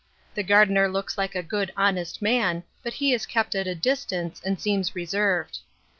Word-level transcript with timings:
The 0.33 0.41
gardener 0.41 0.87
looks 0.89 1.15
like 1.15 1.35
a 1.35 1.43
good 1.43 1.71
honest 1.77 2.23
man; 2.23 2.63
but 2.81 2.93
he 2.93 3.13
is 3.13 3.27
kept 3.27 3.53
at 3.53 3.67
a 3.67 3.75
distance, 3.75 4.41
and 4.43 4.59
seems 4.59 4.95
reserved. 4.95 5.59